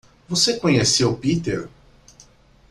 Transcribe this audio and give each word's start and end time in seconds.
Você 0.27 0.57
conheceu 0.57 1.15
Peter? 1.15 1.69